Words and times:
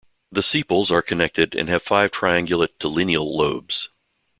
The 0.31 0.41
sepals 0.41 0.89
are 0.91 1.03
connected 1.03 1.53
and 1.53 1.69
have 1.69 1.83
five 1.83 2.09
triangulate 2.09 2.79
to 2.79 2.87
lineal 2.87 3.37
lobes. 3.37 3.89